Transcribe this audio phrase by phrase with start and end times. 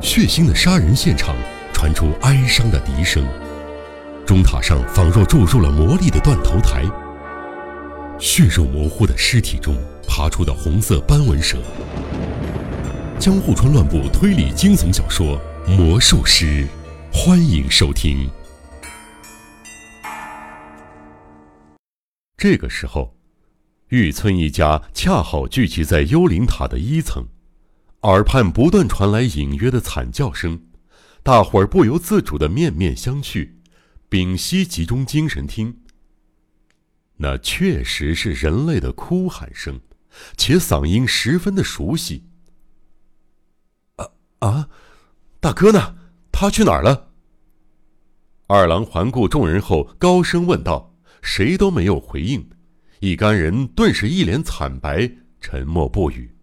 [0.00, 1.34] 血腥的杀人现场
[1.72, 3.26] 传出哀伤的笛声，
[4.26, 6.84] 钟塔上仿若注入了魔力的断头台。
[8.18, 9.74] 血肉模糊的尸体中
[10.06, 11.58] 爬出的红色斑纹蛇。
[13.18, 15.40] 江户川乱步推理惊悚小说
[15.70, 16.66] 《魔术师》，
[17.10, 18.28] 欢迎收听。
[22.36, 23.16] 这个时候，
[23.88, 27.24] 玉村一家恰好聚集在幽灵塔的一层。
[28.06, 30.62] 耳畔不断传来隐约的惨叫声，
[31.24, 33.50] 大伙儿不由自主的面面相觑，
[34.08, 35.80] 屏息集中精神听。
[37.16, 39.80] 那确实是人类的哭喊声，
[40.36, 42.22] 且嗓音十分的熟悉。
[43.96, 44.06] 啊
[44.38, 44.68] 啊，
[45.40, 45.96] 大哥呢？
[46.30, 47.08] 他去哪儿了？
[48.46, 50.94] 二郎环顾众人后，高声问道。
[51.22, 52.48] 谁都没有回应，
[53.00, 55.10] 一干人顿时一脸惨白，
[55.40, 56.36] 沉默不语。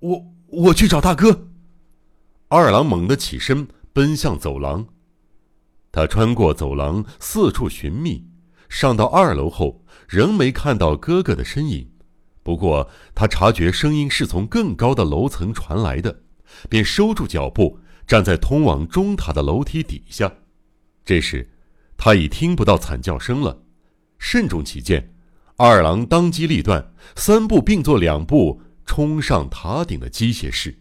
[0.00, 0.31] 我。
[0.52, 1.48] 我去找大哥。
[2.48, 4.86] 二郎猛地起身，奔向走廊。
[5.90, 8.26] 他穿过走廊，四处寻觅，
[8.68, 11.90] 上到二楼后，仍没看到哥哥的身影。
[12.42, 16.20] 不过他察觉声音是从更高的楼层传来的，
[16.68, 20.30] 便收住脚步，站在通往中塔的楼梯底下。
[21.02, 21.50] 这时，
[21.96, 23.62] 他已听不到惨叫声了。
[24.18, 25.14] 慎重起见，
[25.56, 28.60] 二郎当机立断，三步并作两步。
[28.84, 30.78] 冲上塔顶的机械室。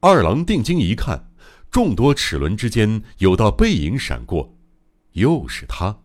[0.00, 1.30] 二郎定睛一看，
[1.70, 4.56] 众多齿轮之间有道背影闪过，
[5.12, 6.00] 又是他。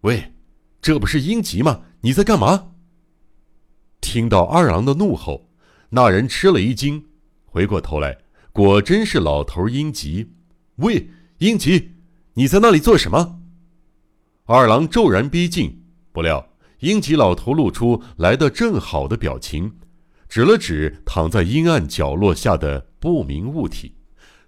[0.00, 0.32] 喂，
[0.80, 1.82] 这不是英吉吗？
[2.00, 2.72] 你在干嘛？
[4.00, 5.50] 听到二郎的怒吼，
[5.90, 7.06] 那人吃了一惊，
[7.44, 8.18] 回过头来，
[8.52, 10.32] 果真是老头英吉。
[10.76, 11.96] 喂，英吉，
[12.34, 13.40] 你在那里做什么？
[14.44, 16.48] 二郎骤然逼近，不料。
[16.80, 19.72] 英吉老头露出来的正好的表情，
[20.28, 23.94] 指了指躺在阴暗角落下的不明物体，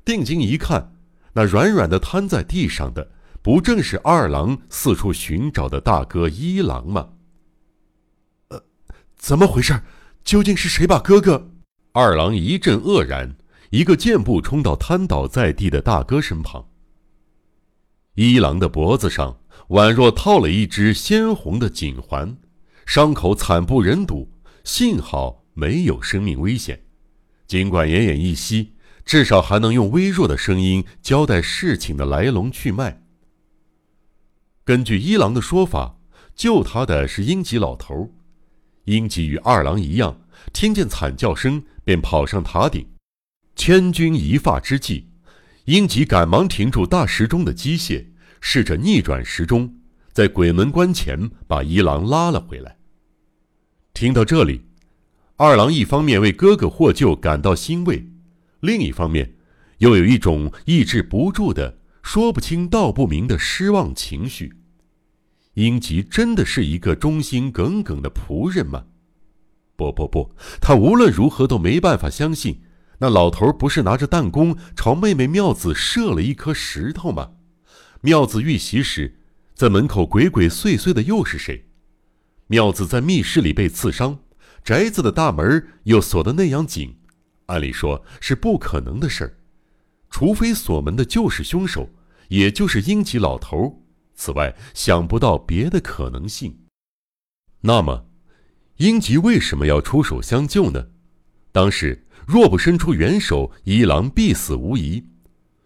[0.04, 0.92] 定睛一看，
[1.32, 7.08] 那软软的瘫在地上的，不正是二郎四处寻找的大哥一郎吗？
[8.48, 8.62] 呃，
[9.16, 9.80] 怎么回事？
[10.22, 11.50] 究竟是谁把哥哥？
[11.92, 13.36] 二郎一阵愕然，
[13.70, 16.68] 一个箭步冲到瘫倒在地的大哥身旁。
[18.14, 19.40] 一郎的脖子上。
[19.68, 22.36] 宛若套了一只鲜红的锦环，
[22.86, 24.30] 伤口惨不忍睹，
[24.64, 26.84] 幸好没有生命危险。
[27.46, 28.72] 尽管奄奄一息，
[29.04, 33.02] 至少还能用微弱的声音交代事情的来龙去脉。
[34.64, 35.96] 根据一郎的说法，
[36.34, 38.14] 救他的是英吉老头。
[38.84, 40.20] 英吉与二郎一样，
[40.52, 42.86] 听见惨叫声便跑上塔顶。
[43.56, 45.08] 千钧一发之际，
[45.64, 48.06] 英吉赶忙停住大时钟的机械。
[48.40, 49.74] 试着逆转时钟，
[50.12, 52.76] 在鬼门关前把一郎拉了回来。
[53.94, 54.62] 听到这里，
[55.36, 58.08] 二郎一方面为哥哥获救感到欣慰，
[58.60, 59.34] 另一方面
[59.78, 64.54] 又有一种抑制不住的、说不清道不明的失望情绪。
[65.54, 68.84] 英吉真的是一个忠心耿耿的仆人吗？
[69.74, 72.62] 不不不，他无论如何都没办法相信，
[72.98, 77.32] 那老头不是拿着弹弓朝妹妹妙子射了一颗石头吗？
[78.02, 79.18] 妙子遇袭时，
[79.54, 81.66] 在门口鬼鬼祟祟的又是谁？
[82.46, 84.20] 妙子在密室里被刺伤，
[84.62, 86.96] 宅子的大门又锁得那样紧，
[87.46, 89.36] 按理说是不可能的事儿。
[90.10, 91.90] 除非锁门的就是凶手，
[92.28, 93.82] 也就是英吉老头。
[94.14, 96.56] 此外，想不到别的可能性。
[97.60, 98.06] 那么，
[98.76, 100.86] 英吉为什么要出手相救呢？
[101.50, 105.04] 当时若不伸出援手，一郎必死无疑。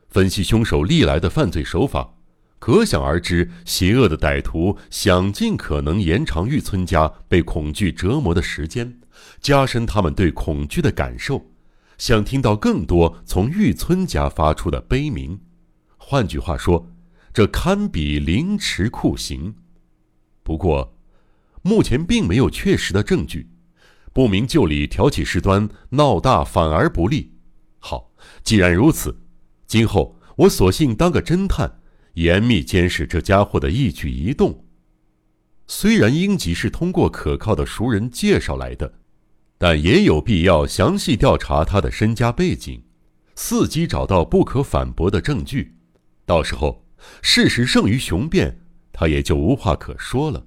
[0.09, 2.15] 分析凶手历来的犯罪手法。
[2.63, 9.01] 可想而知，邪恶的歹徒想尽可能延长玉村家被恐惧折磨的时间，
[9.41, 11.45] 加深他们对恐惧的感受，
[11.99, 15.41] 想听到更多从玉村家发出的悲鸣。
[15.97, 16.89] 换句话说，
[17.35, 19.57] 这堪比凌迟酷刑。
[20.45, 20.97] 不过，
[21.63, 23.49] 目前并没有确实的证据，
[24.13, 27.33] 不明就里挑起事端，闹大反而不利。
[27.81, 28.13] 好，
[28.45, 29.19] 既然如此，
[29.67, 31.81] 今后我索性当个侦探。
[32.15, 34.65] 严密监视这家伙的一举一动。
[35.67, 38.93] 虽然英吉是通过可靠的熟人介绍来的，
[39.57, 42.83] 但也有必要详细调查他的身家背景，
[43.37, 45.77] 伺机找到不可反驳的证据。
[46.27, 46.85] 到时候
[47.23, 48.61] 事实胜于雄辩，
[48.93, 50.45] 他也就无话可说了。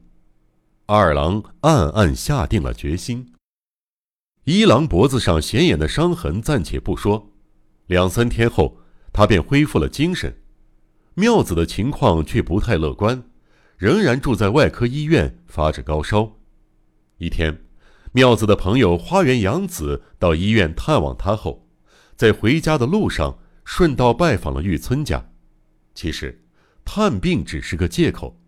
[0.85, 3.33] 二郎暗暗下定了决心。
[4.43, 7.31] 一郎脖子上显眼的伤痕暂且不说，
[7.87, 8.77] 两三天后
[9.11, 10.37] 他便恢复了精神。
[11.17, 13.23] 妙子的情况却不太乐观，
[13.77, 16.33] 仍然住在外科医院发着高烧。
[17.19, 17.63] 一天，
[18.11, 21.69] 妙子的朋友花园洋子到医院探望他后，
[22.17, 25.29] 在回家的路上顺道拜访了玉村家。
[25.93, 26.43] 其实，
[26.83, 28.41] 探病只是个借口。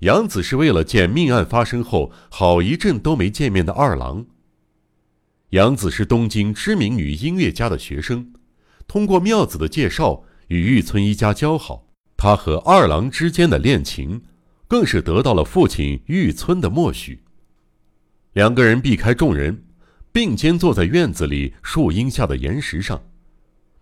[0.00, 4.26] 杨子是为了见命案发生后好一阵都没见面的二郎。
[5.50, 8.32] 杨子是东京知名女音乐家的学生，
[8.86, 11.93] 通过妙子的介绍与玉村一家交好。
[12.24, 14.22] 他和二郎之间的恋情，
[14.66, 17.20] 更是得到了父亲玉村的默许。
[18.32, 19.62] 两个人避开众人，
[20.10, 23.04] 并肩坐在院子里树荫下的岩石上，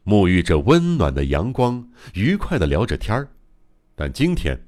[0.05, 3.29] 沐浴着温暖的阳光，愉快的聊着天儿。
[3.95, 4.61] 但今天，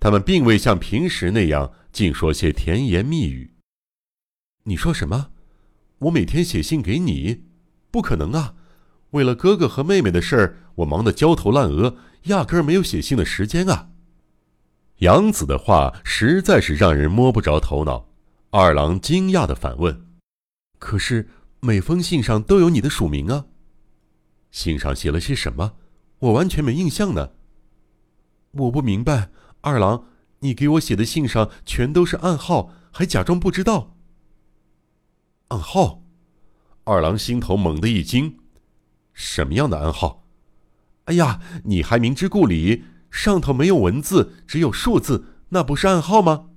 [0.00, 3.50] 他们并未像平时那样净说些甜言蜜语。
[4.62, 5.28] 你说什么？
[5.98, 7.42] 我每天写信给你？
[7.90, 8.54] 不可能啊！
[9.10, 11.94] 为了哥哥和妹妹的事儿，我忙得焦头烂额。
[12.24, 13.90] 压根儿没有写信的时间啊！
[14.98, 18.08] 杨子的话实在是让人摸不着头脑。
[18.50, 20.06] 二郎惊讶的反问
[20.78, 21.28] ：“可是
[21.60, 23.46] 每封信上都有你的署名啊？
[24.50, 25.74] 信上写了些什么？
[26.18, 27.30] 我完全没印象呢。”
[28.52, 29.30] 我不明白，
[29.60, 30.06] 二郎，
[30.40, 33.94] 你给我写的信上全都是暗号，还假装不知道。
[35.48, 36.02] 暗号？
[36.84, 38.38] 二郎心头猛地一惊：
[39.12, 40.24] 什么样的暗号？
[41.08, 46.48] 哎呀，你还明知故里，上头没有文字，只有数字，那不是暗号吗？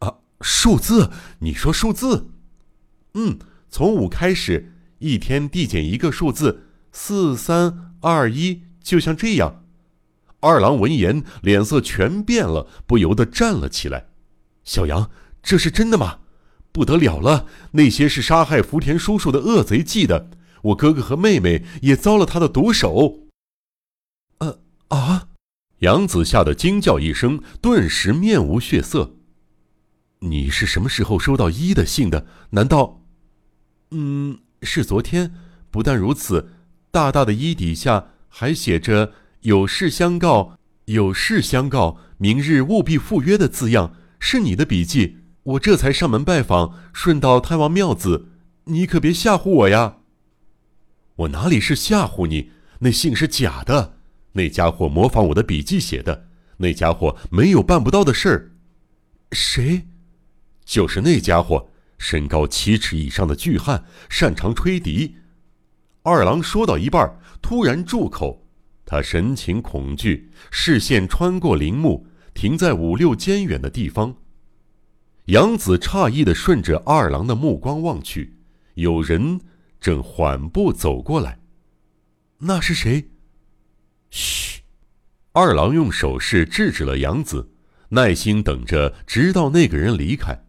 [0.00, 1.10] 啊，数字？
[1.38, 2.28] 你说数字？
[3.14, 3.38] 嗯，
[3.70, 9.64] 从五开始，一天递减一个数字，四三二一，就像这样。
[10.40, 14.08] 二郎闻言，脸色全变了，不由得站了起来。
[14.64, 15.10] 小杨，
[15.42, 16.18] 这是真的吗？
[16.72, 20.28] 不得了了，那些是杀害福田叔叔的恶贼寄的。
[20.64, 23.20] 我哥哥和妹妹也遭了他的毒手。
[24.38, 25.28] 呃啊！
[25.80, 29.16] 杨子吓得惊叫一声，顿时面无血色。
[30.20, 32.26] 你是什么时候收到一的信的？
[32.50, 33.02] 难道……
[33.90, 35.34] 嗯，是昨天。
[35.70, 36.50] 不但如此，
[36.90, 39.12] 大大的一底下还写着
[39.42, 40.56] “有事相告，
[40.86, 45.18] 有事相告，明日务必赴约”的字样，是你的笔迹。
[45.42, 48.28] 我这才上门拜访，顺道探望庙子。
[48.66, 49.98] 你可别吓唬我呀！
[51.16, 52.50] 我哪里是吓唬你？
[52.80, 53.98] 那信是假的，
[54.32, 56.26] 那家伙模仿我的笔记写的，
[56.56, 58.50] 那家伙没有办不到的事儿。
[59.30, 59.82] 谁？
[60.64, 65.14] 就是那家伙，身高七尺以上的巨汉，擅长吹笛。
[66.02, 68.44] 二郎说到一半，突然住口，
[68.84, 74.16] 他神情恐惧，视线穿过林木，停在五六间远的地方。
[75.26, 78.34] 杨子诧异的顺着二郎的目光望去，
[78.74, 79.40] 有人。
[79.84, 81.38] 正缓步走过来，
[82.38, 83.10] 那是谁？
[84.08, 84.62] 嘘！
[85.32, 87.50] 二郎用手势制止了杨子，
[87.90, 90.46] 耐心等着，直到那个人离开。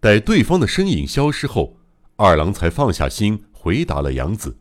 [0.00, 1.76] 待对方的身影消失后，
[2.16, 4.56] 二郎才放下心，回答了杨子：“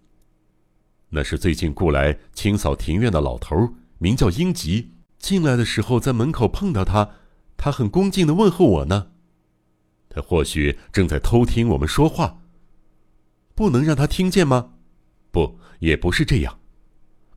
[1.12, 4.92] 那是最近雇来清扫庭院的老头，名叫英吉。
[5.20, 7.12] 进来的时候在门口碰到他，
[7.56, 9.12] 他很恭敬的问候我呢。
[10.10, 12.40] 他或许正在偷听我们说话。”
[13.56, 14.74] 不能让他听见吗？
[15.32, 16.60] 不，也不是这样。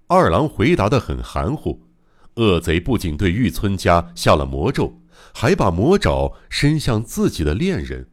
[0.06, 1.82] 二郎回答的很含糊。
[2.36, 5.00] 恶贼不仅对玉村家下了魔咒，
[5.32, 8.08] 还把魔爪伸向自己的恋人。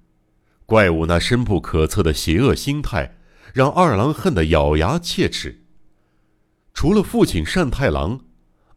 [0.68, 3.18] 怪物那深不可测的邪恶心态，
[3.52, 5.64] 让二郎恨得咬牙切齿。
[6.74, 8.20] 除了父亲善太郎，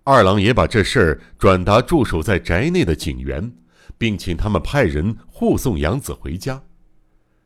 [0.02, 3.52] 二郎也把这事儿转达驻守在宅内的警员，
[3.98, 6.62] 并请他们派人护送杨子回家。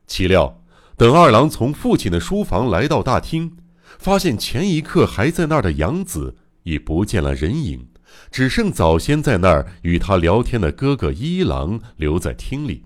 [0.06, 0.62] 岂料。
[0.98, 3.56] 等二郎从父亲的书房来到大厅，
[4.00, 7.86] 发现前一刻还在那儿的杨子已不见了人影，
[8.32, 12.84] 只剩早先在那儿与他聊天的哥哥一郎留在厅里。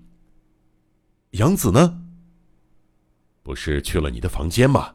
[1.31, 2.01] 杨子呢？
[3.41, 4.91] 不是去了你的房间吗？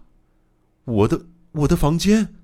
[0.85, 2.37] 我的我的房间？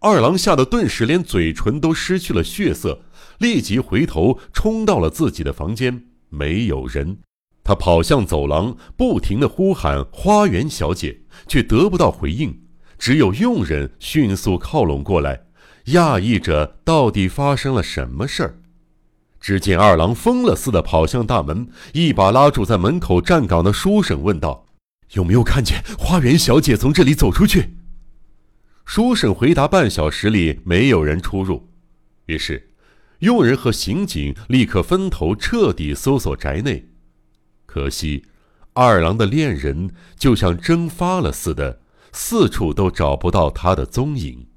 [0.00, 3.04] 二郎吓得顿时连嘴唇都失去了血色，
[3.38, 7.18] 立即回头冲到了自己的房间，没有人。
[7.62, 12.62] 他跑向走廊，不停的呼喊“花园小姐”，却得不到回应。
[12.98, 15.42] 只有佣人迅速靠拢过来，
[15.86, 18.60] 讶异着到底发生了什么事儿。
[19.40, 24.66] 只见二郎疯了似的跑向大门，一把拉住在门口站岗的书生，问道
[25.12, 27.76] ：“有没有看见花园小姐从这里走出去？”
[28.84, 31.70] 书生回答：“半小时里没有人出入。”
[32.26, 32.70] 于是，
[33.20, 36.89] 佣人和刑警立刻分头彻底搜索宅内。
[37.72, 38.24] 可惜，
[38.72, 41.78] 二郎的恋人就像蒸发了似的，
[42.12, 44.48] 四处都找不到他的踪影。